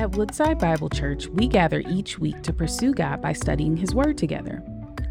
[0.00, 4.16] At Woodside Bible Church, we gather each week to pursue God by studying His Word
[4.16, 4.62] together.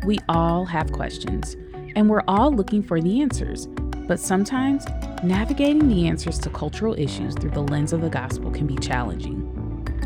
[0.03, 1.55] We all have questions,
[1.95, 3.67] and we're all looking for the answers.
[4.07, 4.87] But sometimes,
[5.23, 9.45] navigating the answers to cultural issues through the lens of the gospel can be challenging.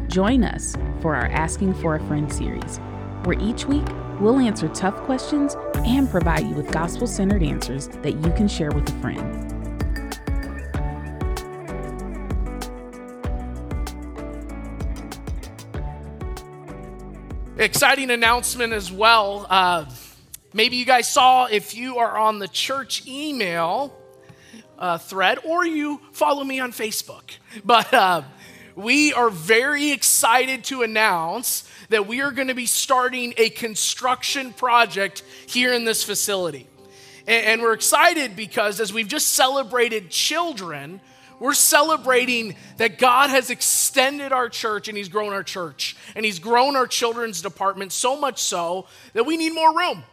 [0.09, 2.81] Join us for our Asking for a Friend series,
[3.23, 3.88] where each week
[4.20, 5.55] we'll answer tough questions
[5.86, 9.52] and provide you with gospel centered answers that you can share with a friend.
[17.73, 19.48] Exciting announcement as well.
[19.50, 19.84] Uh,
[20.54, 23.91] maybe you guys saw if you are on the church email
[24.77, 27.23] uh, thread or you follow me on Facebook.
[27.66, 28.22] But uh,
[28.76, 34.54] we are very excited to announce that we are going to be starting a construction
[34.54, 36.68] project here in this facility.
[37.26, 41.02] And, and we're excited because as we've just celebrated children,
[41.43, 45.98] we're celebrating that God has extended our church and He's grown our church.
[46.15, 50.05] And He's grown our children's department so much so that we need more room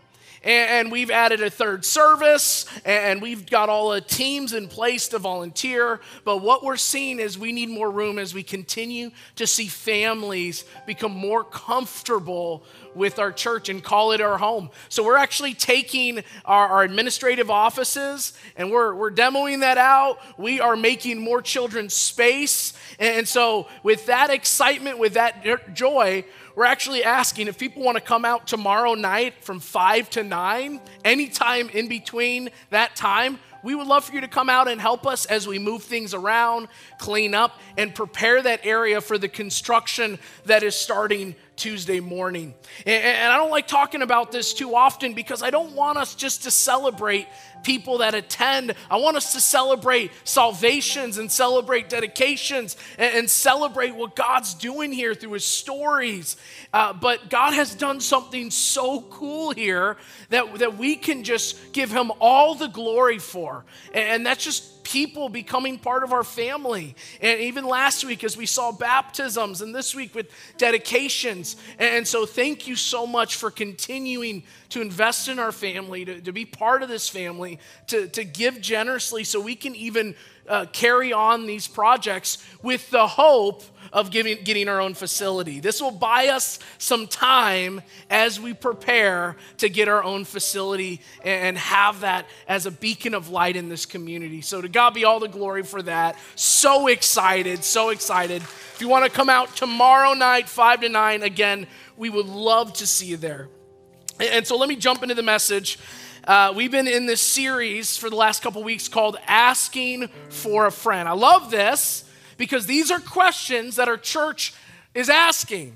[0.42, 5.19] and we've added a third service and we've got all the teams in place to
[5.19, 6.00] volunteer.
[6.24, 10.64] But what we're seeing is we need more room as we continue to see families
[10.86, 14.70] become more comfortable with our church and call it our home.
[14.88, 20.18] So we're actually taking our, our administrative offices and we're, we're demoing that out.
[20.38, 22.72] We are making more children's space.
[22.98, 26.24] And so with that excitement with that joy
[26.61, 30.78] we're actually asking if people want to come out tomorrow night from 5 to 9,
[31.06, 35.06] anytime in between that time, we would love for you to come out and help
[35.06, 40.19] us as we move things around, clean up, and prepare that area for the construction
[40.44, 42.55] that is starting Tuesday morning.
[42.86, 46.44] And, I don't like talking about this too often because I don't want us just
[46.44, 47.28] to celebrate
[47.62, 48.75] people that attend.
[48.91, 55.14] I want us to celebrate salvations and celebrate dedications and, celebrate what God's doing here
[55.14, 56.39] through his stories.
[56.72, 59.98] Uh, but God has done something so cool here
[60.30, 63.67] that, that we can just give him all the glory for.
[63.92, 66.95] And that's just people becoming part of our family.
[67.20, 71.56] And even last week, as we saw baptisms, and this week with dedications.
[71.78, 76.33] And so, thank you so much for continuing to invest in our family, to, to
[76.33, 77.58] be part of this family,
[77.89, 80.14] to, to give generously so we can even
[80.48, 83.62] uh, carry on these projects with the hope
[83.92, 85.61] of giving, getting our own facility.
[85.61, 91.58] This will buy us some time as we prepare to get our own facility and
[91.58, 94.40] have that as a beacon of light in this community.
[94.40, 96.17] So, to God be all the glory for that.
[96.36, 98.42] So excited, so excited.
[98.42, 102.72] If you want to come out tomorrow night, 5 to 9, again, we would love
[102.74, 103.48] to see you there.
[104.20, 105.78] And so, let me jump into the message.
[106.24, 110.70] Uh, we've been in this series for the last couple weeks called Asking for a
[110.70, 111.08] Friend.
[111.08, 112.05] I love this
[112.40, 114.55] because these are questions that our church
[114.95, 115.74] is asking,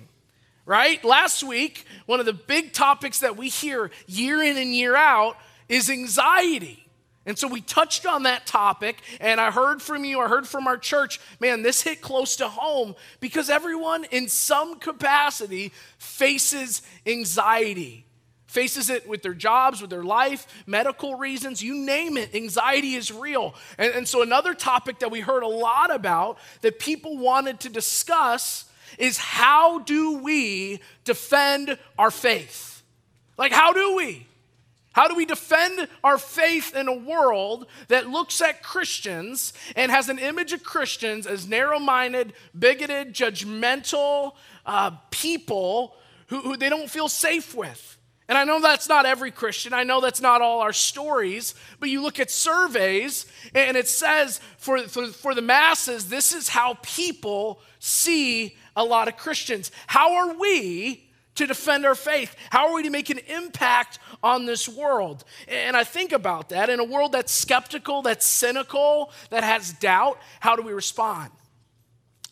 [0.64, 1.04] right?
[1.04, 5.36] Last week, one of the big topics that we hear year in and year out
[5.69, 6.82] is anxiety.
[7.26, 10.66] And so we touched on that topic, and I heard from you, I heard from
[10.66, 18.03] our church, man, this hit close to home because everyone in some capacity faces anxiety
[18.54, 22.32] faces it with their jobs, with their life, medical reasons, you name it.
[22.34, 23.53] Anxiety is real.
[23.76, 27.69] And, and so, another topic that we heard a lot about that people wanted to
[27.69, 28.64] discuss
[28.97, 32.82] is how do we defend our faith?
[33.37, 34.26] Like, how do we?
[34.93, 40.09] How do we defend our faith in a world that looks at Christians and has
[40.09, 45.97] an image of Christians as narrow minded, bigoted, judgmental uh, people
[46.28, 47.94] who, who they don't feel safe with?
[48.28, 49.74] And I know that's not every Christian.
[49.74, 51.54] I know that's not all our stories.
[51.78, 56.48] But you look at surveys, and it says for, for, for, the masses, this is
[56.48, 59.70] how people see a lot of Christians.
[59.86, 62.34] How are we to defend our faith?
[62.48, 65.24] How are we to make an impact on this world?
[65.46, 66.70] And I think about that.
[66.70, 71.31] In a world that's skeptical, that's cynical, that has doubt, how do we respond?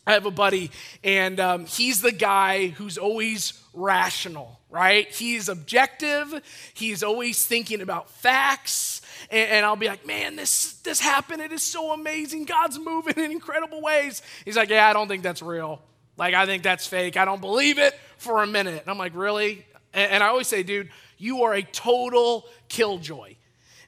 [0.07, 0.71] I have a buddy,
[1.05, 5.07] and um, he's the guy who's always rational right?
[5.09, 6.43] He's objective.
[6.73, 9.03] He's always thinking about facts.
[9.31, 11.43] And, and, I'll be like, man, this, this happened.
[11.43, 12.47] It is so amazing.
[12.47, 14.23] God's moving in incredible ways.
[14.45, 15.83] He's like, yeah, I don't think that's real.
[16.17, 17.17] Like, I think that's fake.
[17.17, 18.81] I don't believe it for a minute.
[18.81, 19.67] And I'm like, really?
[19.93, 20.89] And, and I always say, dude,
[21.19, 23.37] you are a total killjoy.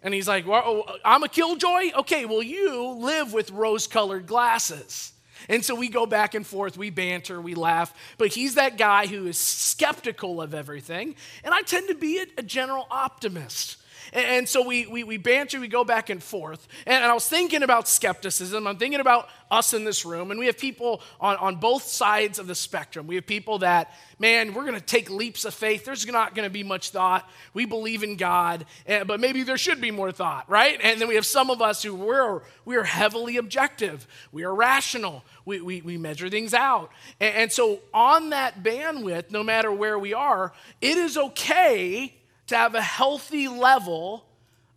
[0.03, 1.93] And he's like, well, I'm a killjoy?
[2.01, 5.14] Okay, well, you live with rose colored glasses.
[5.49, 7.95] And so we go back and forth, we banter, we laugh.
[8.19, 11.17] But he's that guy who is skeptical of everything.
[11.43, 13.77] And I tend to be a, general optimist.
[14.15, 16.69] And, so we, we, we banter, we go back and forth.
[16.87, 18.67] And, I was thinking about skepticism.
[18.67, 20.31] I'm thinking about us in this room.
[20.31, 23.09] And we have people on, on both sides of the spectrum.
[23.09, 25.85] We have people that, man, we're going to take leaps of faith.
[25.85, 27.29] There's not going to be much thought.
[27.55, 30.79] We believe in God, but maybe there should be more thought, right?
[30.81, 34.07] And then we have some of us who we're, we are heavily objective.
[34.31, 35.25] We are rational.
[35.45, 36.93] We, we, we measure things out.
[37.19, 42.15] And, and so on that bandwidth, no matter where we are, it is okay
[42.49, 44.27] to have a healthy level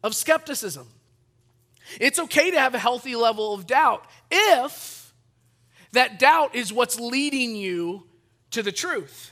[0.04, 0.88] of skepticism.
[2.00, 5.14] It's okay to have a healthy level of doubt if
[5.94, 8.04] that doubt is what's leading you
[8.52, 9.32] to the truth.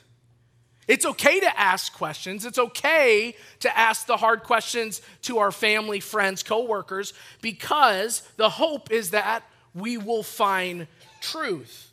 [0.87, 2.45] It's okay to ask questions.
[2.45, 8.91] It's okay to ask the hard questions to our family, friends, coworkers because the hope
[8.91, 9.43] is that
[9.73, 10.87] we will find
[11.21, 11.91] truth.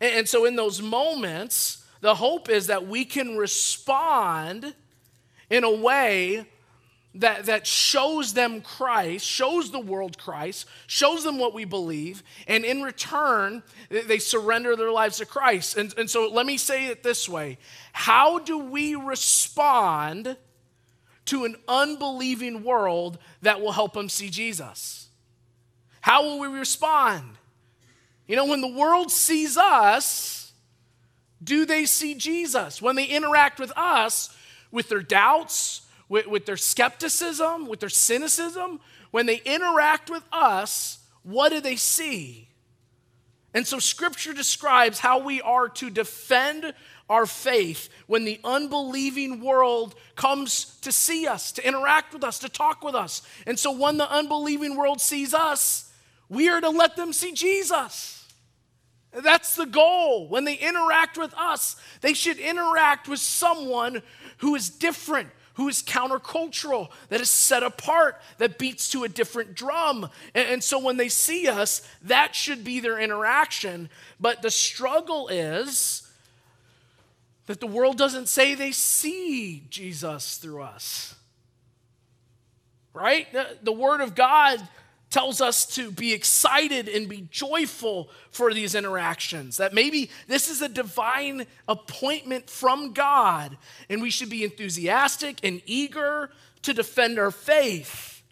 [0.00, 4.74] And so in those moments, the hope is that we can respond
[5.54, 6.44] in a way
[7.14, 12.64] that, that shows them Christ, shows the world Christ, shows them what we believe, and
[12.64, 15.76] in return, they surrender their lives to Christ.
[15.76, 17.58] And, and so let me say it this way
[17.92, 20.36] How do we respond
[21.26, 25.08] to an unbelieving world that will help them see Jesus?
[26.00, 27.36] How will we respond?
[28.26, 30.52] You know, when the world sees us,
[31.42, 32.82] do they see Jesus?
[32.82, 34.34] When they interact with us,
[34.74, 38.80] with their doubts, with, with their skepticism, with their cynicism,
[39.12, 42.48] when they interact with us, what do they see?
[43.54, 46.74] And so scripture describes how we are to defend
[47.08, 52.48] our faith when the unbelieving world comes to see us, to interact with us, to
[52.48, 53.22] talk with us.
[53.46, 55.92] And so when the unbelieving world sees us,
[56.28, 58.23] we are to let them see Jesus.
[59.14, 60.28] That's the goal.
[60.28, 64.02] When they interact with us, they should interact with someone
[64.38, 69.54] who is different, who is countercultural, that is set apart, that beats to a different
[69.54, 70.10] drum.
[70.34, 73.88] And, so when they see us, that should be their interaction.
[74.18, 76.10] But the struggle is
[77.46, 81.14] that the world doesn't say they see Jesus through us.
[82.92, 83.28] Right?
[83.62, 84.66] The Word of God
[85.14, 89.58] tells us to be excited and be joyful for these interactions.
[89.58, 93.56] That maybe this is a divine appointment from God,
[93.88, 96.30] and we should be enthusiastic and eager
[96.62, 98.24] to defend our faith.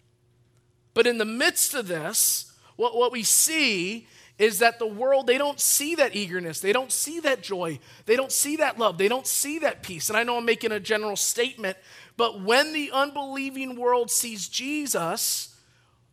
[0.93, 4.05] But in the midst of this, what, what we see
[4.37, 6.59] is that the world, they don't see that eagerness.
[6.59, 7.79] They don't see that joy.
[8.07, 8.97] They don't see that love.
[8.97, 10.09] They don't see that peace.
[10.09, 11.77] And I know I'm making a general statement,
[12.17, 15.52] but when the unbelieving world sees Jesus,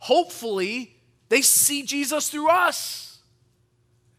[0.00, 0.96] hopefully
[1.28, 3.18] they see Jesus through us.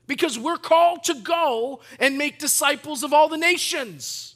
[0.07, 4.35] Because we're called to go and make disciples of all the nations.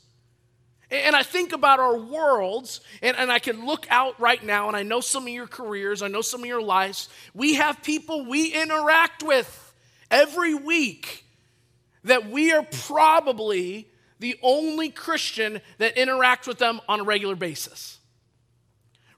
[0.91, 4.77] And I think about our worlds, and, and I can look out right now, and
[4.77, 7.09] I know some of your careers, I know some of your lives.
[7.33, 9.73] We have people we interact with
[10.11, 11.25] every week
[12.03, 13.89] that we are probably
[14.19, 17.94] the only Christian that interacts with them on a regular basis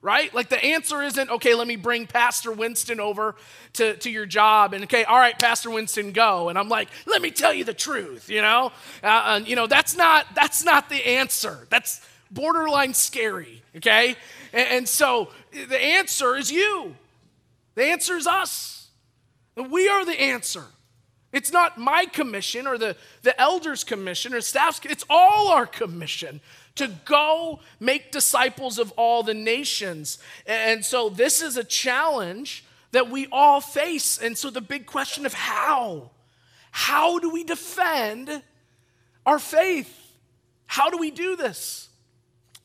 [0.00, 0.32] right?
[0.32, 3.34] Like the answer isn't, okay, let me bring Pastor Winston over
[3.74, 6.48] to, to your job and, okay, all right, Pastor Winston, go.
[6.48, 8.72] And I'm like, let me tell you the truth, you know?
[9.02, 11.66] Uh, and, you know, that's not, that's not the answer.
[11.70, 14.16] That's borderline scary, okay?
[14.52, 16.94] And, and so the answer is you.
[17.74, 18.88] The answer is us.
[19.56, 20.64] We are the answer.
[21.32, 26.40] It's not my commission or the, the elders' commission or staff's, it's all our commission
[26.78, 30.18] to go make disciples of all the nations.
[30.46, 34.18] And so this is a challenge that we all face.
[34.18, 36.10] And so the big question of how?
[36.70, 38.42] How do we defend
[39.26, 39.94] our faith?
[40.66, 41.88] How do we do this?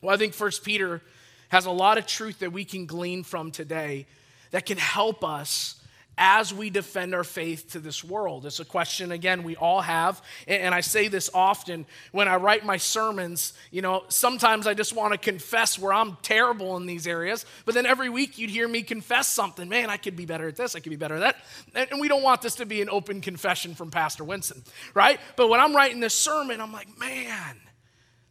[0.01, 1.01] Well, I think First Peter
[1.49, 4.05] has a lot of truth that we can glean from today
[4.51, 5.75] that can help us
[6.17, 8.45] as we defend our faith to this world?
[8.45, 10.21] It's a question, again, we all have.
[10.47, 13.53] And I say this often when I write my sermons.
[13.71, 17.45] You know, sometimes I just want to confess where I'm terrible in these areas.
[17.65, 19.67] But then every week you'd hear me confess something.
[19.67, 20.75] Man, I could be better at this.
[20.75, 21.35] I could be better at
[21.73, 21.89] that.
[21.91, 25.19] And we don't want this to be an open confession from Pastor Winston, right?
[25.35, 27.59] But when I'm writing this sermon, I'm like, man,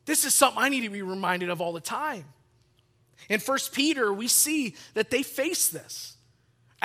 [0.05, 2.25] this is something I need to be reminded of all the time.
[3.29, 6.12] In First Peter, we see that they face this.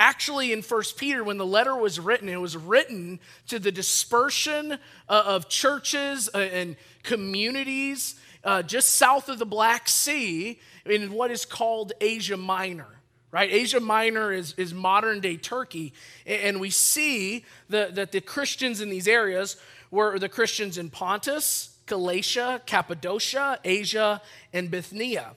[0.00, 4.72] Actually, in First Peter, when the letter was written, it was written to the dispersion
[4.72, 4.76] uh,
[5.08, 8.14] of churches uh, and communities
[8.44, 12.86] uh, just south of the Black Sea in what is called Asia Minor.
[13.32, 13.50] Right?
[13.52, 15.92] Asia Minor is, is modern day Turkey.
[16.24, 19.56] And we see the, that the Christians in these areas
[19.90, 25.32] were the Christians in Pontus, Galatia, Cappadocia, Asia, and Bithynia.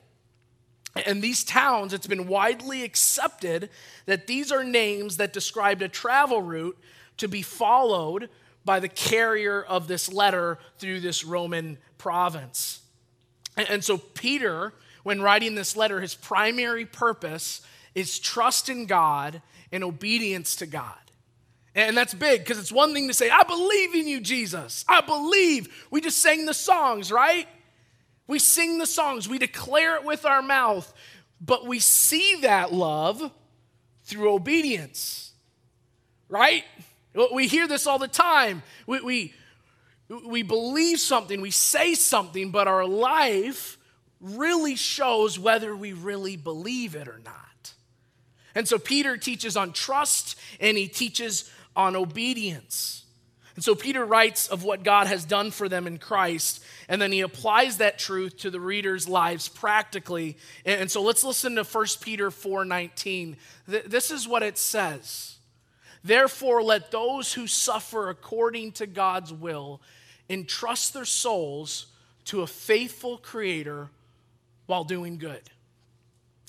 [0.95, 3.69] And these towns, it's been widely accepted
[4.05, 6.77] that these are names that described a travel route
[7.17, 8.29] to be followed
[8.65, 12.81] by the carrier of this letter through this Roman province.
[13.55, 17.61] And so, Peter, when writing this letter, his primary purpose
[17.95, 20.95] is trust in God and obedience to God.
[21.73, 24.83] And that's big because it's one thing to say, I believe in you, Jesus.
[24.89, 25.87] I believe.
[25.89, 27.47] We just sang the songs, right?
[28.31, 30.93] We sing the songs, we declare it with our mouth,
[31.41, 33.29] but we see that love
[34.05, 35.33] through obedience,
[36.29, 36.63] right?
[37.33, 38.63] We hear this all the time.
[38.87, 39.33] We, we,
[40.25, 43.77] we believe something, we say something, but our life
[44.21, 47.73] really shows whether we really believe it or not.
[48.55, 53.00] And so Peter teaches on trust and he teaches on obedience.
[53.55, 57.11] And so Peter writes of what God has done for them in Christ, and then
[57.11, 60.37] he applies that truth to the readers' lives practically.
[60.65, 63.35] And so let's listen to 1 Peter 4:19.
[63.67, 65.35] This is what it says.
[66.03, 69.81] Therefore, let those who suffer according to God's will
[70.29, 71.87] entrust their souls
[72.25, 73.89] to a faithful creator
[74.65, 75.41] while doing good.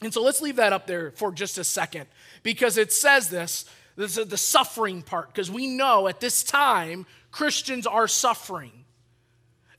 [0.03, 2.07] And so let's leave that up there for just a second
[2.43, 3.65] because it says this
[3.97, 8.85] this is the suffering part, because we know at this time Christians are suffering.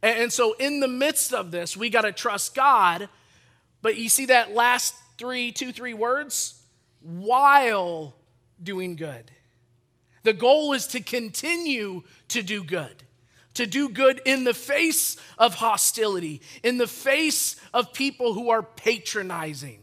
[0.02, 3.08] And so, in the midst of this, we got to trust God.
[3.82, 6.62] But you see that last three, two, three words?
[7.02, 8.16] While
[8.62, 9.32] doing good.
[10.24, 13.04] The goal is to continue to do good,
[13.56, 18.64] to do good in the face of hostility, in the face of people who are
[18.64, 19.83] patronizing.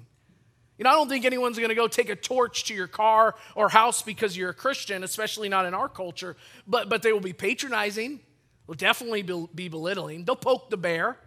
[0.80, 3.34] You know, I don't think anyone's going to go take a torch to your car
[3.54, 7.20] or house because you're a Christian, especially not in our culture, but, but they will
[7.20, 8.18] be patronizing,
[8.66, 9.20] will definitely
[9.54, 10.24] be belittling.
[10.24, 11.18] They'll poke the bear,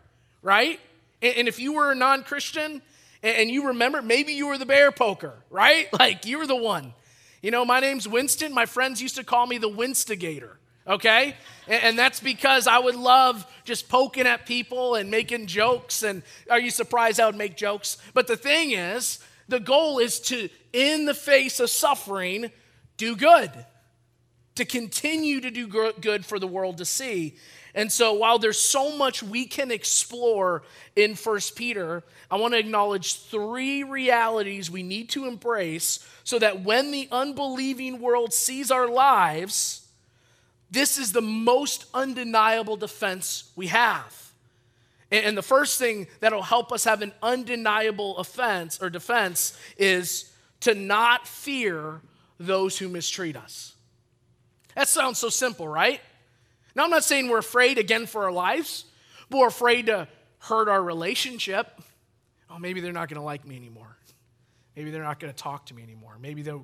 [0.42, 0.80] right?
[1.22, 2.82] And, and if you were a non Christian
[3.22, 5.88] and, and you remember, maybe you were the bear poker, right?
[6.00, 6.96] Like you were the one.
[7.44, 8.56] You know, my name's Winston.
[8.56, 10.54] My friends used to call me the Winstigator
[10.86, 11.34] okay?
[11.66, 16.04] And, that's because I would love just poking at people and making jokes.
[16.04, 17.98] And are you surprised I would make jokes?
[18.14, 22.52] But the thing is, the goal is to, in the face of suffering,
[22.98, 23.52] do good,
[24.56, 27.36] to continue to do good for the world to see.
[27.76, 30.62] And so, while there's so much we can explore
[30.96, 36.62] in First Peter, I want to acknowledge three realities we need to embrace so that
[36.64, 39.88] when the unbelieving world sees our lives,
[40.70, 44.33] this is the most undeniable defense we have.
[45.14, 50.74] And the first thing that'll help us have an undeniable offense or defense is to
[50.74, 52.02] not fear
[52.40, 53.76] those who mistreat us.
[54.74, 56.02] That sounds so simple, right?
[56.74, 58.86] Now, I'm not saying we're afraid again for our lives,
[59.30, 60.08] but we're afraid to
[60.40, 61.80] hurt our relationship.
[62.50, 63.96] Oh, maybe they're not going to like me anymore.
[64.76, 66.18] Maybe they're not going to talk to me anymore.
[66.20, 66.62] Maybe they're,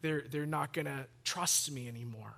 [0.00, 2.32] they're, they're not going to trust me anymore.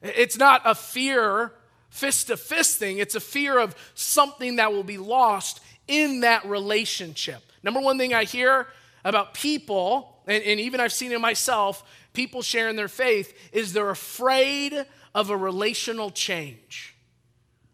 [0.00, 1.52] It's not a fear
[1.90, 6.46] fist to fist thing, it's a fear of something that will be lost in that
[6.46, 7.42] relationship.
[7.62, 8.68] Number one thing I hear
[9.04, 13.90] about people, and, and even I've seen it myself, people sharing their faith, is they're
[13.90, 16.94] afraid of a relational change.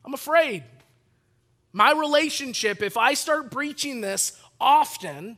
[0.05, 0.65] I'm afraid.
[1.73, 5.37] My relationship, if I start breaching this often,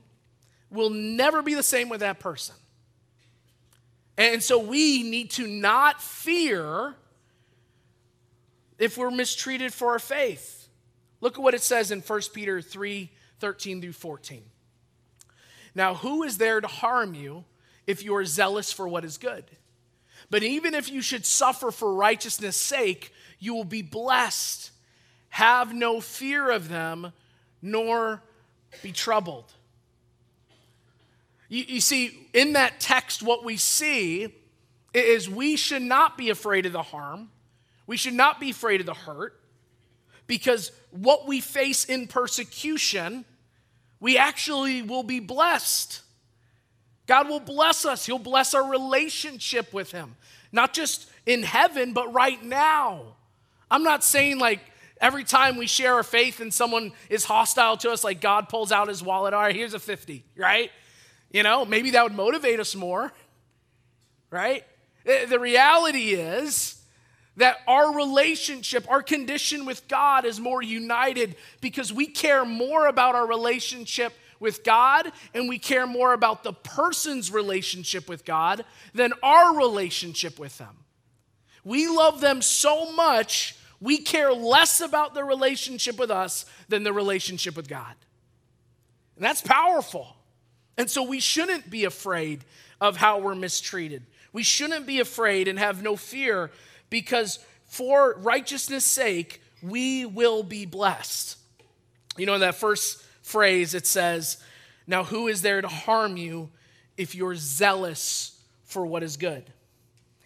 [0.70, 2.54] will never be the same with that person.
[4.16, 6.94] And so we need to not fear
[8.78, 10.68] if we're mistreated for our faith.
[11.20, 14.42] Look at what it says in 1 Peter 3 13 through 14.
[15.74, 17.44] Now, who is there to harm you
[17.86, 19.44] if you are zealous for what is good?
[20.30, 24.72] But even if you should suffer for righteousness' sake, you will be blessed.
[25.30, 27.12] Have no fear of them,
[27.62, 28.22] nor
[28.82, 29.52] be troubled.
[31.48, 34.34] You, you, see, in that text, what we see
[34.92, 37.30] is we should not be afraid of the harm.
[37.88, 39.40] We should not be afraid of the hurt
[40.26, 43.24] because what we face in persecution,
[43.98, 46.02] we actually will be blessed.
[47.06, 48.04] God will bless us.
[48.04, 50.16] He'll bless our relationship with Him,
[50.52, 53.16] not just in heaven, but right now.
[53.70, 54.60] I'm not saying like
[55.00, 58.70] every time we share our faith and someone is hostile to us, like God pulls
[58.70, 60.70] out his wallet, all right, here's a 50, right?
[61.30, 63.14] You know, maybe that would motivate us more,
[64.30, 64.62] right?
[65.06, 66.77] Eh, the reality is,
[67.38, 73.14] that our relationship, our condition with God is more united because we care more about
[73.14, 79.12] our relationship with God and we care more about the person's relationship with God than
[79.22, 80.76] our relationship with them.
[81.64, 86.92] We love them so much, we care less about their relationship with us than the
[86.92, 87.94] relationship with God.
[89.14, 90.16] And that's powerful.
[90.76, 92.44] And so we shouldn't be afraid
[92.80, 94.02] of how we're mistreated.
[94.32, 96.50] We shouldn't be afraid and have no fear
[96.90, 101.36] because for righteousness' sake, we will be blessed.
[102.16, 104.38] You know, in that first phrase, it says,
[104.86, 106.50] Now who is there to harm you
[106.96, 109.44] if you're zealous for what is good?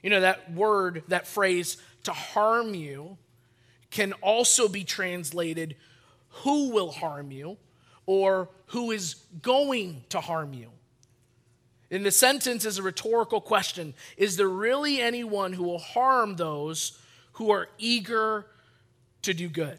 [0.03, 3.19] You know, that word, that phrase, to harm you,
[3.91, 5.77] can also be translated,
[6.29, 7.59] Who will harm you?
[8.07, 10.71] or Who is going to harm you?
[11.93, 16.99] In the sentence is a rhetorical question Is there really anyone who will harm those
[17.35, 18.47] who are eager
[19.21, 19.79] to do good?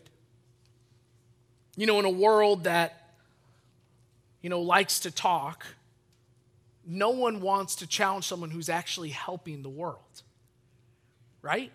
[1.76, 3.16] You know, in a world that,
[4.44, 5.66] you know, likes to talk,
[6.86, 10.22] no one wants to challenge someone who's actually helping the world,
[11.42, 11.72] right?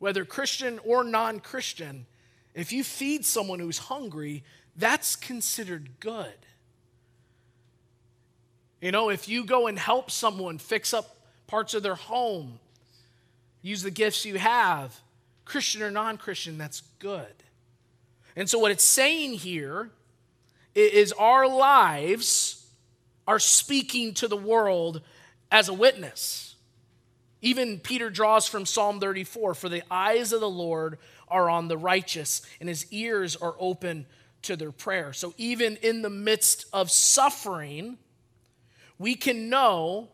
[0.00, 2.06] Whether Christian or non Christian,
[2.54, 4.42] if you feed someone who's hungry,
[4.74, 6.34] that's considered good.
[8.80, 12.58] You know, if you go and help someone fix up parts of their home,
[13.62, 14.98] use the gifts you have,
[15.44, 17.34] Christian or non Christian, that's good.
[18.36, 19.90] And so, what it's saying here
[20.74, 22.66] is our lives
[23.26, 25.02] are speaking to the world
[25.50, 26.54] as a witness.
[27.42, 31.78] Even Peter draws from Psalm 34 For the eyes of the Lord are on the
[31.78, 34.06] righteous, and his ears are open
[34.42, 35.12] to their prayer.
[35.12, 37.98] So, even in the midst of suffering,
[39.00, 40.08] we can know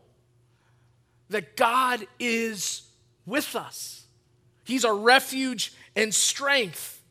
[1.29, 2.83] that God is
[3.25, 4.05] with us.
[4.63, 7.01] He's our refuge and strength.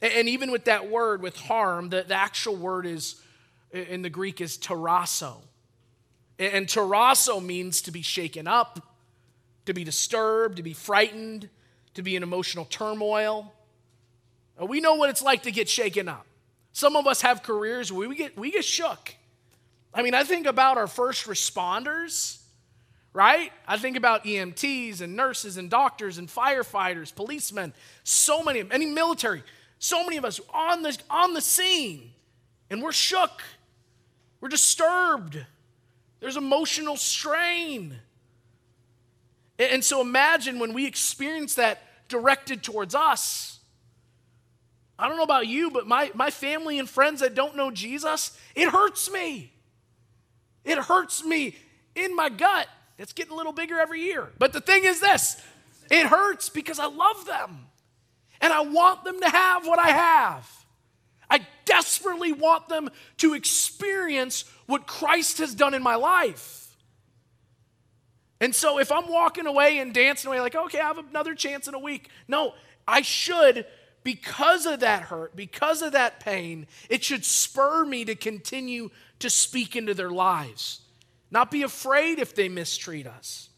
[0.00, 3.20] And even with that word, with harm, the, the actual word is
[3.72, 5.38] in the Greek is tarasso.
[6.38, 8.80] And tarasso means to be shaken up,
[9.66, 11.48] to be disturbed, to be frightened,
[11.94, 13.52] to be in emotional turmoil.
[14.60, 16.26] We know what it's like to get shaken up.
[16.72, 19.16] Some of us have careers where we get, we get shook.
[19.94, 22.38] I mean, I think about our first responders,
[23.12, 23.50] right?
[23.66, 27.72] I think about EMTs and nurses and doctors and firefighters, policemen,
[28.04, 29.42] so many, of any military,
[29.78, 32.10] so many of us on the, on the scene,
[32.70, 33.42] and we're shook.
[34.40, 35.44] We're disturbed.
[36.20, 37.96] There's emotional strain.
[39.58, 43.58] And so imagine when we experience that directed towards us.
[44.98, 48.36] I don't know about you, but my, my family and friends that don't know Jesus,
[48.54, 49.52] it hurts me.
[50.68, 51.56] It hurts me
[51.94, 52.68] in my gut.
[52.98, 54.28] It's getting a little bigger every year.
[54.38, 55.42] But the thing is this
[55.90, 57.66] it hurts because I love them
[58.40, 60.48] and I want them to have what I have.
[61.30, 66.76] I desperately want them to experience what Christ has done in my life.
[68.40, 71.66] And so if I'm walking away and dancing away, like, okay, I have another chance
[71.66, 72.08] in a week.
[72.28, 72.54] No,
[72.86, 73.66] I should,
[74.04, 79.30] because of that hurt, because of that pain, it should spur me to continue to
[79.30, 80.80] speak into their lives,
[81.30, 83.48] not be afraid if they mistreat us.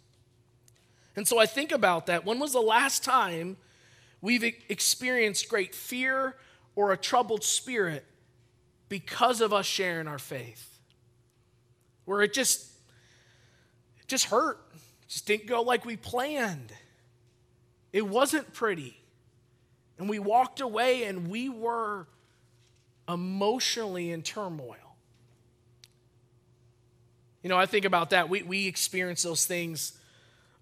[1.17, 2.25] And so I think about that.
[2.25, 3.57] When was the last time
[4.21, 6.37] we've experienced great fear
[6.77, 8.05] or a troubled spirit
[8.89, 10.79] because of us sharing our faith?
[12.05, 12.67] Where it just
[14.01, 14.59] it just hurt.
[14.75, 16.73] It just didn't go like we planned.
[17.93, 18.97] It wasn't pretty.
[19.99, 22.07] And we walked away and we were
[23.09, 24.90] emotionally in turmoil.
[27.43, 28.29] You know, I think about that.
[28.29, 29.99] We, we experience those things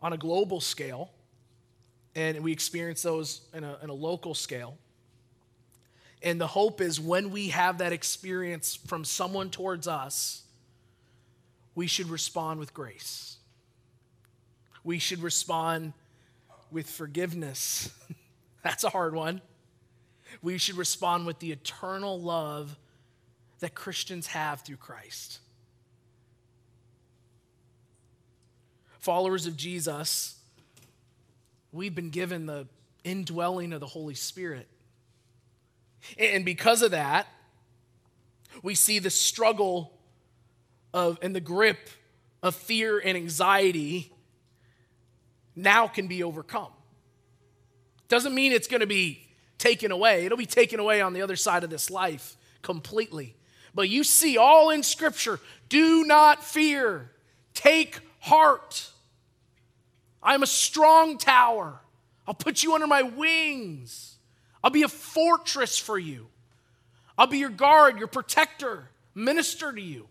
[0.00, 1.10] on a global scale,
[2.14, 4.78] and we experience those in a, in a local scale.
[6.22, 10.42] And the hope is when we have that experience from someone towards us,
[11.74, 13.36] we should respond with grace.
[14.82, 15.92] We should respond
[16.70, 17.90] with forgiveness.
[18.64, 19.40] That's a hard one.
[20.42, 22.76] We should respond with the eternal love
[23.60, 25.38] that Christians have through Christ.
[29.00, 30.36] Followers of Jesus,
[31.72, 32.66] we've been given the
[33.04, 34.66] indwelling of the Holy Spirit.
[36.18, 37.26] And because of that,
[38.62, 39.92] we see the struggle
[40.94, 41.90] of and the grip
[42.42, 44.12] of fear and anxiety
[45.54, 46.72] now can be overcome.
[48.08, 49.26] Doesn't mean it's going to be
[49.58, 50.24] taken away.
[50.24, 53.34] It'll be taken away on the other side of this life completely.
[53.74, 57.10] But you see all in Scripture do not fear,
[57.54, 58.90] take heart.
[60.22, 61.80] I am a strong tower.
[62.26, 64.16] I'll put you under my wings.
[64.62, 66.26] I'll be a fortress for you.
[67.16, 70.06] I'll be your guard, your protector, minister to you.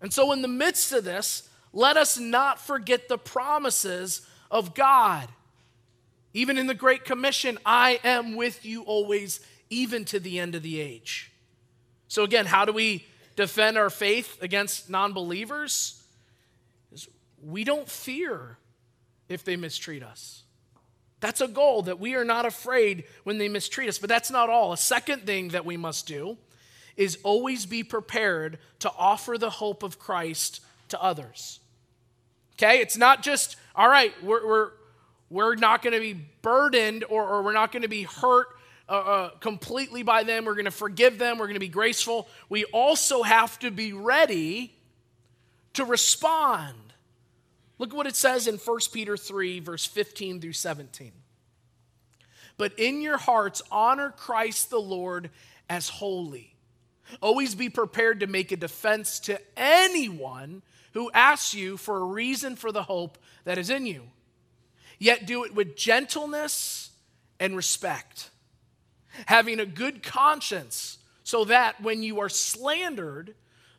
[0.00, 5.28] And so, in the midst of this, let us not forget the promises of God.
[6.34, 10.62] Even in the Great Commission, I am with you always, even to the end of
[10.62, 11.30] the age.
[12.08, 16.01] So, again, how do we defend our faith against non believers
[17.42, 18.58] we don't fear
[19.28, 20.44] if they mistreat us.
[21.20, 23.98] That's a goal that we are not afraid when they mistreat us.
[23.98, 24.72] But that's not all.
[24.72, 26.36] A second thing that we must do
[26.96, 31.60] is always be prepared to offer the hope of Christ to others.
[32.54, 32.80] Okay?
[32.80, 34.70] It's not just, all right, we're, we're,
[35.30, 38.48] we're not going to be burdened or, or we're not going to be hurt
[38.88, 40.44] uh, uh, completely by them.
[40.44, 41.38] We're going to forgive them.
[41.38, 42.28] We're going to be graceful.
[42.48, 44.74] We also have to be ready
[45.74, 46.91] to respond.
[47.82, 51.10] Look what it says in 1 Peter 3, verse 15 through 17.
[52.56, 55.30] But in your hearts, honor Christ the Lord
[55.68, 56.54] as holy.
[57.20, 62.54] Always be prepared to make a defense to anyone who asks you for a reason
[62.54, 64.04] for the hope that is in you.
[65.00, 66.92] Yet do it with gentleness
[67.40, 68.30] and respect,
[69.26, 73.34] having a good conscience, so that when you are slandered,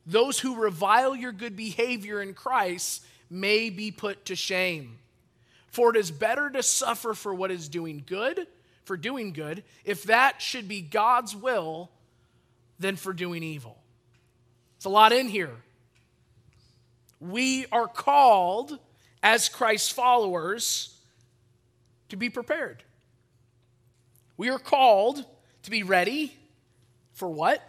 [0.05, 4.99] those who revile your good behavior in Christ may be put to shame.
[5.67, 8.45] For it is better to suffer for what is doing good,
[8.85, 11.89] for doing good, if that should be God's will,
[12.79, 13.77] than for doing evil.
[14.77, 15.55] It's a lot in here.
[17.19, 18.77] We are called
[19.23, 20.95] as Christ's followers
[22.09, 22.83] to be prepared.
[24.37, 25.25] We are called
[25.63, 26.35] to be ready
[27.13, 27.61] for what?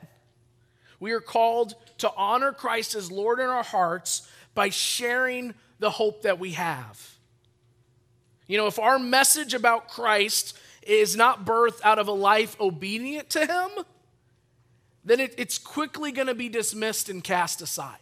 [1.01, 6.23] We are called to honor Christ as Lord in our hearts by sharing the hope
[6.23, 7.17] that we have.
[8.47, 13.31] You know, if our message about Christ is not birthed out of a life obedient
[13.31, 13.85] to Him,
[15.05, 17.99] then it, it's quickly going to be dismissed and cast aside.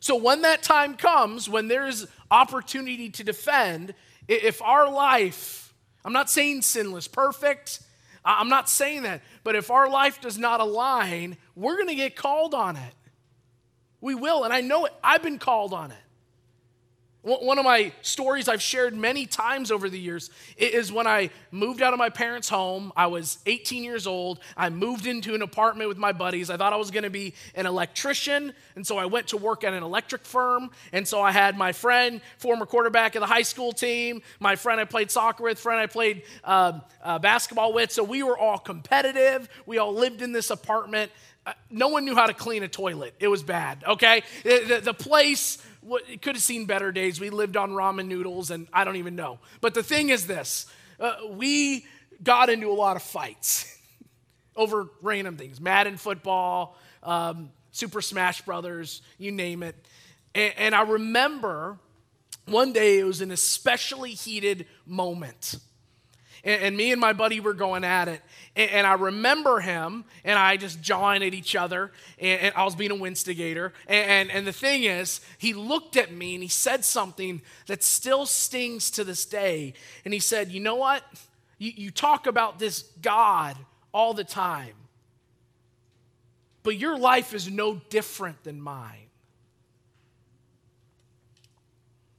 [0.00, 3.94] So when that time comes, when there's opportunity to defend,
[4.26, 5.72] if our life,
[6.04, 7.80] I'm not saying sinless, perfect,
[8.24, 12.16] I'm not saying that, but if our life does not align, we're going to get
[12.16, 12.94] called on it.
[14.02, 14.92] We will, and I know it.
[15.02, 15.98] I've been called on it.
[17.22, 21.80] One of my stories I've shared many times over the years is when I moved
[21.80, 22.92] out of my parents' home.
[22.96, 24.40] I was 18 years old.
[24.56, 26.50] I moved into an apartment with my buddies.
[26.50, 29.62] I thought I was going to be an electrician, and so I went to work
[29.62, 30.72] at an electric firm.
[30.92, 34.80] And so I had my friend, former quarterback of the high school team, my friend
[34.80, 37.92] I played soccer with, friend I played uh, uh, basketball with.
[37.92, 39.48] So we were all competitive.
[39.64, 41.12] We all lived in this apartment.
[41.70, 43.14] No one knew how to clean a toilet.
[43.18, 44.22] It was bad, okay?
[44.44, 45.58] The, the, the place
[46.08, 47.20] it could have seen better days.
[47.20, 49.38] We lived on ramen noodles, and I don't even know.
[49.60, 50.66] But the thing is this
[51.00, 51.84] uh, we
[52.22, 53.78] got into a lot of fights
[54.56, 59.74] over random things Madden football, um, Super Smash Brothers, you name it.
[60.34, 61.78] And, and I remember
[62.46, 65.56] one day it was an especially heated moment.
[66.44, 68.20] And, and, me and my buddy were going at it.
[68.56, 71.92] And, and, I remember him and I just jawing at each other.
[72.18, 73.72] And, and I was being a winstigator.
[73.86, 78.26] And, and the thing is, he looked at me and he said something that still
[78.26, 79.74] stings to this day.
[80.04, 81.04] And he said, You know what?
[81.58, 83.56] You, you talk about this God
[83.94, 84.74] all the time,
[86.64, 89.10] but your life is no different than mine.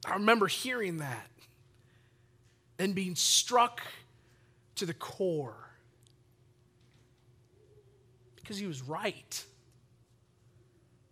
[0.05, 1.29] I remember hearing that
[2.79, 3.81] and being struck
[4.84, 5.56] to the core
[8.36, 9.46] because he was right.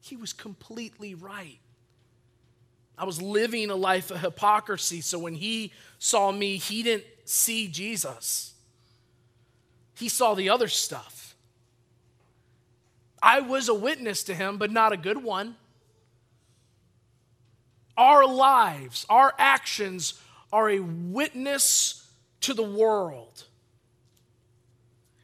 [0.01, 1.59] He was completely right.
[2.97, 7.69] I was living a life of hypocrisy, so when he saw me, he didn't see
[7.69, 8.53] Jesus.
[9.95, 11.37] He saw the other stuff.
[13.23, 15.55] I was a witness to him, but not a good one.
[17.95, 20.15] Our lives, our actions
[20.51, 22.01] are a witness
[22.41, 23.45] to the world.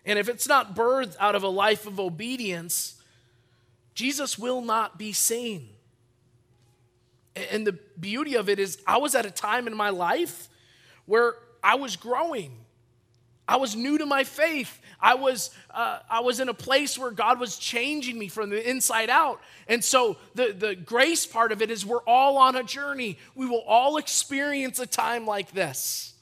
[0.08, 2.96] And if it's not birthed out of a life of obedience,
[3.94, 5.68] Jesus will not be seen.
[7.52, 10.48] And the beauty of it is, I was at a time in my life
[11.06, 12.54] where I was growing.
[13.50, 14.80] I was new to my faith.
[15.00, 18.68] I was, uh, I was in a place where God was changing me from the
[18.68, 19.42] inside out.
[19.68, 23.20] And so the, the grace part of it is we're all on a journey.
[23.36, 26.14] We will all experience a time like this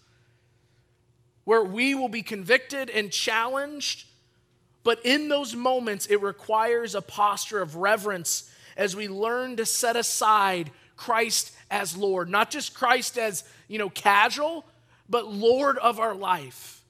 [1.45, 4.05] where we will be convicted and challenged.
[4.83, 9.95] But in those moments, it requires a posture of reverence as we learn to set
[9.95, 14.65] aside Christ as Lord, not just Christ as, you know, casual,
[15.09, 16.83] but Lord of our life,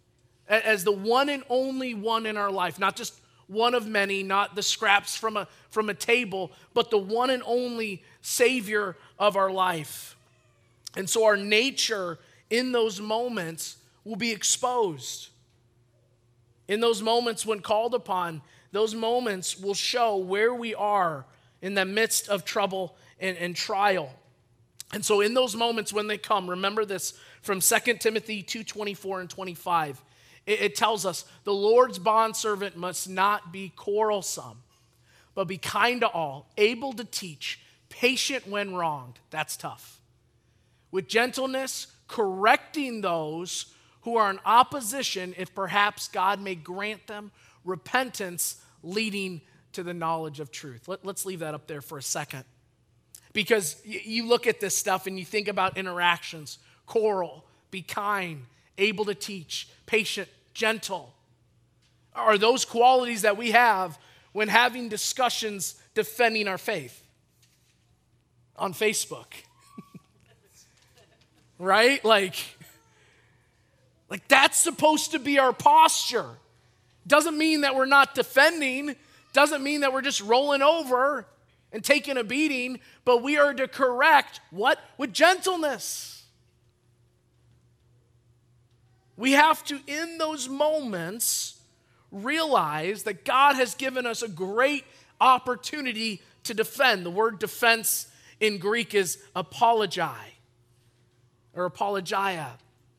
[0.47, 4.55] as the one and only one in our life, not just one of many, not
[4.55, 9.51] the scraps from a, from a table, but the one and only Savior of our
[9.51, 10.15] life.
[10.95, 15.29] And so our nature in those moments will be exposed.
[16.67, 18.41] In those moments when called upon,
[18.71, 21.25] those moments will show where we are
[21.61, 24.13] in the midst of trouble and, and trial.
[24.93, 29.29] And so in those moments when they come, remember this from 2 Timothy 2:24 and
[29.29, 30.01] 25.
[30.45, 34.63] It, it tells us the Lord's bondservant must not be quarrelsome,
[35.33, 39.19] but be kind to all, able to teach, patient when wronged.
[39.31, 39.99] That's tough.
[40.91, 43.73] With gentleness, correcting those
[44.05, 47.31] who are in opposition, if perhaps God may grant them
[47.65, 49.41] repentance leading
[49.73, 50.87] to the knowledge of truth.
[50.87, 52.45] Let, us leave that up there for a second.
[53.33, 58.43] Because you look at this stuff and you think about interactions quarrel, be kind,
[58.77, 61.11] able to teach, patient, gentle.
[62.13, 63.97] Are those qualities that we have
[64.33, 67.03] when having discussions defending our faith
[68.55, 69.33] on Facebook?
[71.59, 72.05] right?
[72.05, 72.35] Like,
[74.09, 76.29] like that's supposed to be our posture.
[77.07, 78.95] Doesn't mean that we're not defending,
[79.33, 81.25] doesn't mean that we're just rolling over
[81.71, 84.79] and taking a beating, but we are to correct what?
[84.97, 86.23] With gentleness.
[89.17, 91.59] We have to, in those moments,
[92.11, 94.83] realize that God has given us a great
[95.21, 97.05] opportunity to defend.
[97.05, 98.07] The word defense
[98.39, 100.31] in Greek is apologize
[101.53, 102.57] or apologia.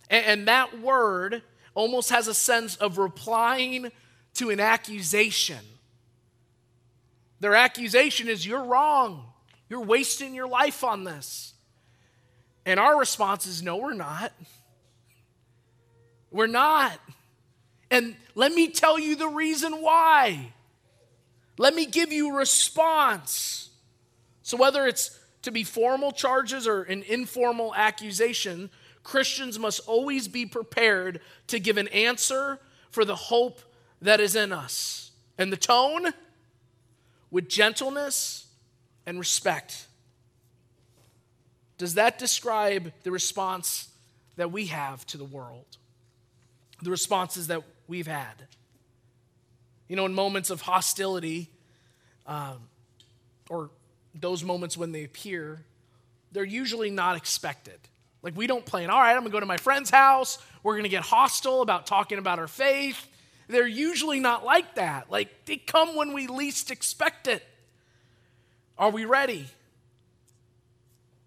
[0.08, 1.42] And that word
[1.74, 3.90] almost has a sense of replying
[4.34, 5.58] to an accusation.
[7.40, 9.24] Their accusation is, You're wrong.
[9.68, 11.54] You're wasting your life on this.
[12.64, 14.32] And our response is, No, we're not.
[16.30, 16.98] We're not.
[17.90, 20.52] And let me tell you the reason why.
[21.58, 23.70] Let me give you a response.
[24.42, 28.70] So, whether it's to be formal charges or an informal accusation,
[29.06, 32.58] Christians must always be prepared to give an answer
[32.90, 33.60] for the hope
[34.02, 35.12] that is in us.
[35.38, 36.12] And the tone?
[37.30, 38.46] with gentleness
[39.04, 39.86] and respect.
[41.78, 43.90] Does that describe the response
[44.36, 45.76] that we have to the world?
[46.82, 48.46] The responses that we've had?
[49.88, 51.50] You know, in moments of hostility,
[52.26, 52.68] um,
[53.50, 53.70] or
[54.14, 55.62] those moments when they appear,
[56.32, 57.78] they're usually not expected.
[58.26, 60.88] Like, we don't plan, all right, I'm gonna go to my friend's house, we're gonna
[60.88, 63.06] get hostile about talking about our faith,
[63.46, 65.12] they're usually not like that.
[65.12, 67.46] Like they come when we least expect it.
[68.76, 69.46] Are we ready?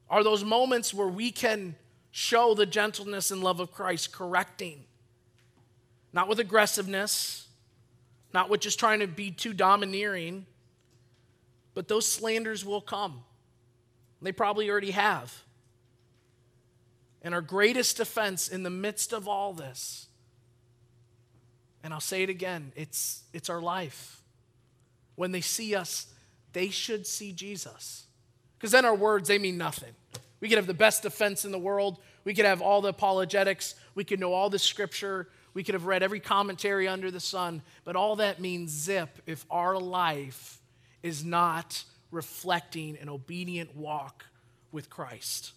[0.10, 1.76] Are those moments where we can
[2.12, 4.84] show the gentleness and love of Christ correcting?
[6.12, 7.48] Not with aggressiveness,
[8.34, 10.46] not with just trying to be too domineering,
[11.74, 13.24] but those slanders will come.
[14.22, 15.46] They probably already have.
[17.22, 20.10] And our greatest defense in the midst of all this
[21.84, 24.22] and I'll say it again it's, it's our life.
[25.16, 26.08] When they see us,
[26.54, 28.06] they should see Jesus.
[28.58, 29.94] Because then our words, they mean nothing.
[30.40, 32.00] We could have the best defense in the world.
[32.24, 33.76] We could have all the apologetics.
[33.96, 35.28] We could know all the scripture.
[35.54, 37.62] We could have read every commentary under the sun.
[37.84, 40.60] But all that means zip if our life
[41.04, 44.26] is not reflecting an obedient walk
[44.72, 45.52] with Christ.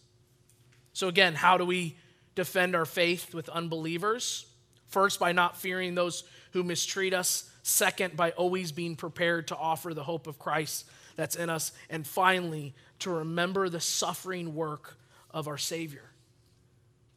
[0.93, 1.97] So, again, how do we
[2.35, 4.47] defend our faith with unbelievers?
[4.89, 7.51] First, by not fearing those who mistreat us.
[7.63, 10.85] Second, by always being prepared to offer the hope of Christ
[11.17, 11.73] that's in us.
[11.89, 14.97] And finally, to remember the suffering work
[15.31, 16.05] of our Savior.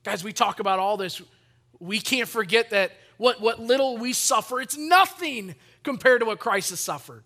[0.04, 1.22] Guys, we talk about all this.
[1.80, 6.70] We can't forget that what, what little we suffer, it's nothing compared to what Christ
[6.70, 7.24] has suffered.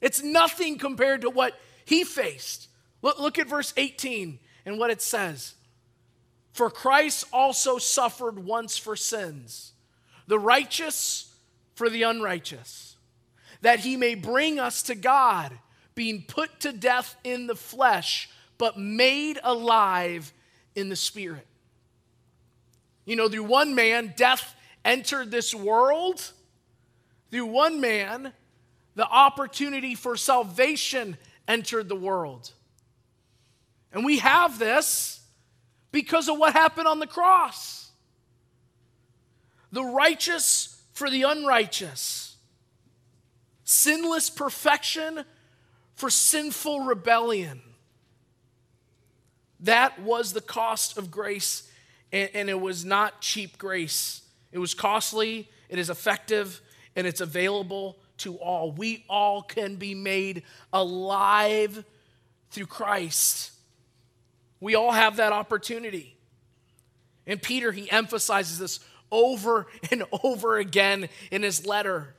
[0.00, 2.68] It's nothing compared to what he faced.
[3.02, 5.54] Look, look at verse 18 and what it says.
[6.52, 9.72] For Christ also suffered once for sins,
[10.26, 11.34] the righteous
[11.74, 12.96] for the unrighteous,
[13.62, 15.52] that he may bring us to God,
[15.94, 20.32] being put to death in the flesh, but made alive
[20.74, 21.46] in the spirit.
[23.04, 26.32] You know, through one man, death entered this world.
[27.30, 28.32] Through one man,
[28.94, 31.16] the opportunity for salvation
[31.48, 32.52] entered the world.
[33.92, 35.20] And we have this
[35.90, 37.90] because of what happened on the cross.
[39.70, 42.36] The righteous for the unrighteous,
[43.64, 45.24] sinless perfection
[45.94, 47.62] for sinful rebellion.
[49.60, 51.70] That was the cost of grace,
[52.12, 54.22] and, it was not cheap grace.
[54.50, 56.60] It was costly, it is effective,
[56.96, 58.72] and it's available to all.
[58.72, 61.84] We all can be made alive
[62.50, 63.51] through Christ.
[64.62, 66.16] We all have that opportunity.
[67.26, 68.78] And Peter, he emphasizes this
[69.10, 72.14] over and over again in his letter.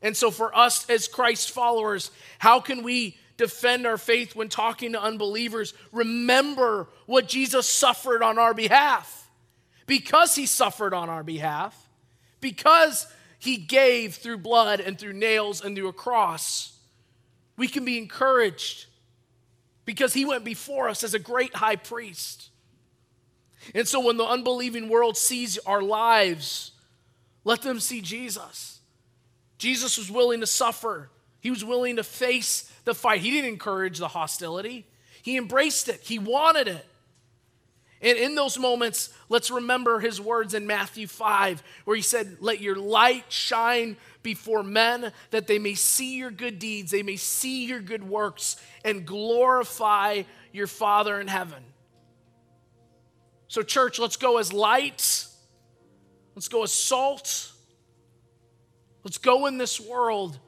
[0.00, 4.92] And so, for us as Christ followers, how can we defend our faith when talking
[4.92, 5.74] to unbelievers?
[5.90, 9.28] Remember what Jesus suffered on our behalf.
[9.86, 11.76] Because he suffered on our behalf,
[12.40, 16.78] because he gave through blood and through nails and through a cross,
[17.56, 18.86] we can be encouraged
[19.84, 22.50] because he went before us as a great high priest.
[23.74, 26.72] And so when the unbelieving world sees our lives,
[27.44, 28.80] let them see Jesus.
[29.58, 33.20] Jesus was willing to suffer, he was willing to face the fight.
[33.20, 34.86] He didn't encourage the hostility,
[35.22, 36.86] he embraced it, he wanted it.
[38.02, 42.60] And in those moments, let's remember his words in Matthew 5, where he said, Let
[42.60, 47.66] your light shine before men, that they may see your good deeds, they may see
[47.66, 51.62] your good works, and glorify your Father in heaven.
[53.48, 55.26] So, church, let's go as light,
[56.34, 57.52] let's go as salt,
[59.04, 60.38] let's go in this world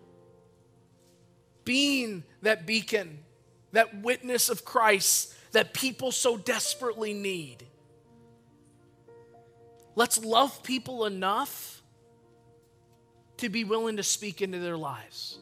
[1.64, 3.18] being that beacon,
[3.72, 7.66] that witness of Christ that people so desperately need.
[9.94, 11.81] Let's love people enough
[13.42, 15.36] to be willing to speak into their lives.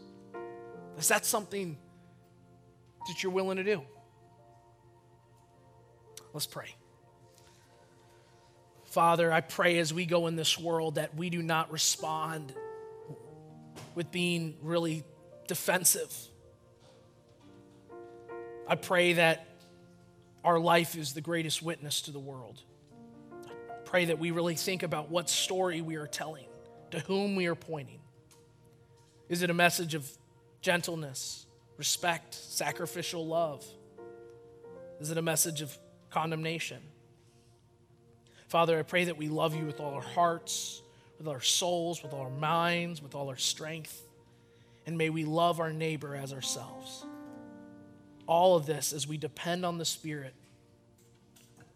[0.98, 1.76] Is that something
[3.06, 3.82] that you're willing to do?
[6.32, 6.74] Let's pray.
[8.86, 12.54] Father, I pray as we go in this world that we do not respond
[13.94, 15.04] with being really
[15.46, 16.12] defensive.
[18.66, 19.46] I pray that
[20.42, 22.62] our life is the greatest witness to the world.
[23.44, 26.46] I pray that we really think about what story we are telling,
[26.90, 28.00] to whom we are pointing.
[29.28, 30.10] Is it a message of
[30.60, 33.64] gentleness, respect, sacrificial love?
[35.00, 35.76] Is it a message of
[36.10, 36.80] condemnation?
[38.48, 40.82] Father, I pray that we love you with all our hearts,
[41.18, 44.02] with our souls, with all our minds, with all our strength.
[44.86, 47.04] And may we love our neighbor as ourselves
[48.30, 50.32] all of this as we depend on the Spirit.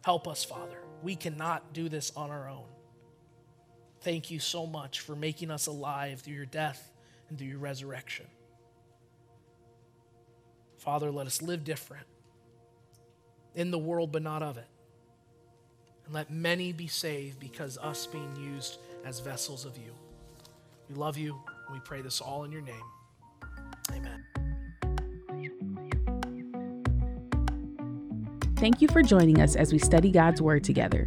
[0.04, 0.78] Help us, Father.
[1.02, 2.64] We cannot do this on our own.
[4.04, 6.92] Thank you so much for making us alive through your death
[7.30, 8.26] and through your resurrection.
[10.76, 12.06] Father, let us live different
[13.54, 14.66] in the world, but not of it.
[16.04, 19.94] And let many be saved because us being used as vessels of you.
[20.90, 22.74] We love you, and we pray this all in your name.
[23.90, 24.22] Amen.
[28.56, 31.06] Thank you for joining us as we study God's Word together.